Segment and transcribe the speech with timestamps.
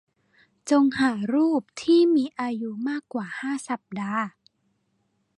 [0.69, 4.25] จงหารูปที่มีอายุมากกว่าห้าสัปดาห์